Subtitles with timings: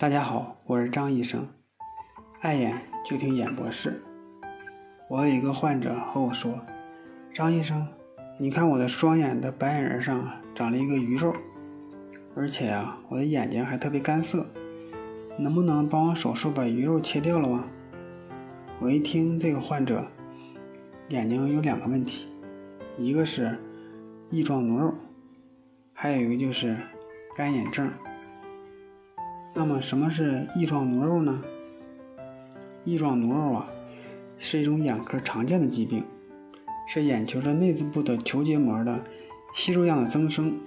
[0.00, 1.46] 大家好，我是张医生。
[2.40, 4.02] 爱眼就听眼博士。
[5.10, 6.58] 我有一个患者和我说
[7.34, 7.86] ：“张医生，
[8.38, 11.34] 你看我的双眼的白眼仁上长了一个鱼肉，
[12.34, 14.46] 而且啊，我的眼睛还特别干涩，
[15.38, 17.66] 能不能帮我手术把鱼肉切掉了吗？”
[18.80, 20.06] 我一听这个患者
[21.10, 22.26] 眼睛有两个问题，
[22.96, 23.58] 一个是
[24.30, 24.94] 翼状脓肉，
[25.92, 26.74] 还有一个就是
[27.36, 27.92] 干眼症。
[29.52, 31.42] 那么什么是翼状脓肉呢？
[32.84, 33.66] 翼状脓肉啊，
[34.38, 36.04] 是一种眼科常见的疾病，
[36.88, 39.00] 是眼球的内眦部的球结膜的
[39.54, 40.58] 息肉样的增生，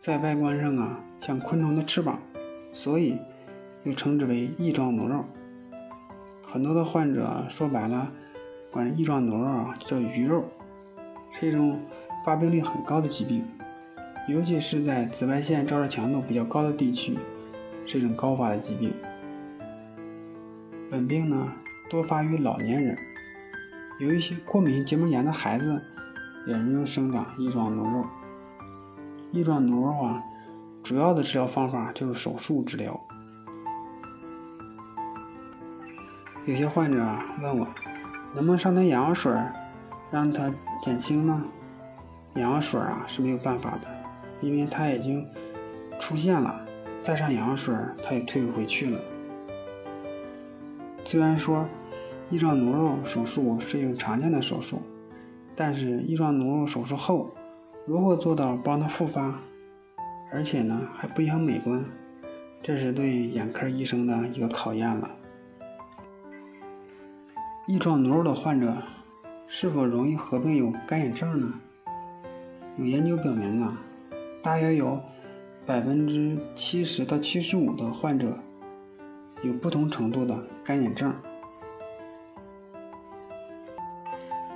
[0.00, 2.18] 在外观上啊像昆虫的翅膀，
[2.72, 3.16] 所以
[3.84, 5.24] 又称之为翼状脓肉。
[6.44, 8.10] 很多的患者说白了，
[8.70, 10.44] 管翼状脓肉啊叫鱼肉，
[11.30, 11.80] 是一种
[12.26, 13.44] 发病率很高的疾病，
[14.28, 17.16] 尤其是在紫外线照射强度比较高的地区。
[17.84, 18.94] 是一种高发的疾病，
[20.90, 21.52] 本病呢
[21.90, 22.96] 多发于老年人，
[23.98, 25.82] 有一些过敏性结膜炎的孩子
[26.46, 28.06] 也容易生长翼状脓肉。
[29.32, 30.22] 翼状脓肉啊，
[30.82, 32.98] 主要的治疗方法就是手术治疗。
[36.44, 36.98] 有些患者
[37.40, 37.66] 问我，
[38.34, 39.32] 能不能上点眼药水，
[40.10, 41.42] 让它减轻呢？
[42.34, 43.88] 眼药水啊是没有办法的，
[44.40, 45.26] 因为它已经
[46.00, 46.60] 出现了。
[47.02, 49.00] 再上眼药水，它也退不回去了。
[51.04, 51.66] 虽然说
[52.30, 54.80] 翼状脓肉手术是一种常见的手术，
[55.56, 57.34] 但是翼状脓肉手术后
[57.84, 59.36] 如何做到帮他复发，
[60.32, 61.84] 而且呢还不影响美观，
[62.62, 65.10] 这是对眼科医生的一个考验了。
[67.66, 68.76] 翼状脓肉的患者
[69.48, 71.52] 是否容易合并有干眼症呢？
[72.78, 73.76] 有研究表明啊，
[74.40, 75.02] 大约有。
[75.64, 78.36] 百分之七十到七十五的患者
[79.42, 81.14] 有不同程度的干眼症，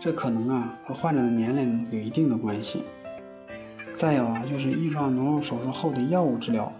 [0.00, 2.82] 这可能啊和患者的年龄有一定的关系。
[3.94, 6.72] 再有啊就是翼状脓肉手术后的药物治疗，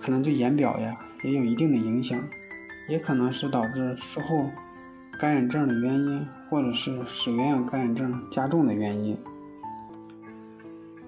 [0.00, 2.20] 可能对眼表呀也有一定的影响，
[2.88, 4.50] 也可能是导致术后
[5.20, 9.16] 干眼症的原因，或者是使原有干眼症加重的原因。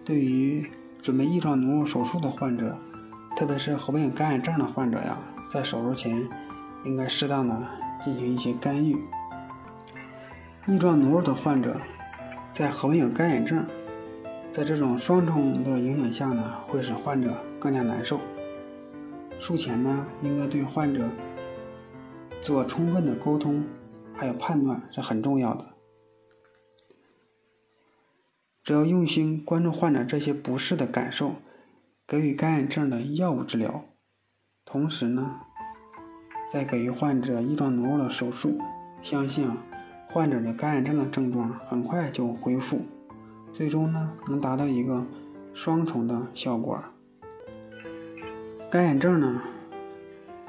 [0.05, 0.65] 对于
[1.05, 2.75] 准备翼状脓肉手术的患者，
[3.37, 5.19] 特别是合并干眼症的患者呀，
[5.51, 6.27] 在手术前
[6.83, 7.55] 应该适当的
[8.01, 8.97] 进行一些干预。
[10.67, 11.77] 翼状脓肉的患者
[12.53, 13.63] 在合并有干眼症，
[14.51, 18.19] 在这种双重的影响下呢，会使患者更加难受。
[19.39, 21.05] 术前呢，应该对患者
[22.41, 23.63] 做充分的沟通，
[24.15, 25.67] 还有判断是很重要的。
[28.65, 31.35] 只要用心关注患者这些不适的感受，
[32.07, 33.85] 给予干眼症的药物治疗，
[34.65, 35.39] 同时呢，
[36.51, 38.59] 再给予患者翼状脓肉的手术，
[39.03, 39.59] 相信啊，
[40.09, 42.81] 患者的干眼症的症状很快就恢复，
[43.53, 45.05] 最终呢，能达到一个
[45.53, 46.83] 双重的效果。
[48.71, 49.43] 干眼症呢，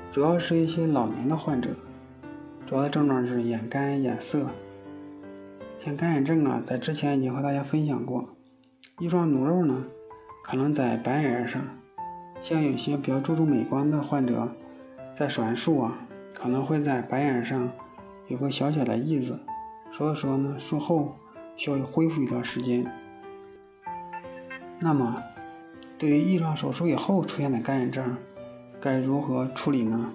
[0.10, 1.72] 主要是一些老年的患者，
[2.66, 4.48] 主要的症状是眼干眼涩。
[5.86, 8.28] 像干眼症啊，在之前已经和大家分享过。
[8.98, 9.84] 翼状脓肉呢，
[10.44, 11.62] 可能在白眼上。
[12.42, 14.50] 像有些比较注重美观的患者，
[15.14, 15.96] 在手术啊，
[16.34, 17.70] 可能会在白眼上
[18.28, 19.38] 有个小小的翳子。
[19.92, 21.16] 所以说呢，术后
[21.56, 22.84] 需要恢复一段时间。
[24.80, 25.22] 那么，
[26.00, 28.18] 对于翼状手术以后出现的干眼症，
[28.82, 30.12] 该如何处理呢？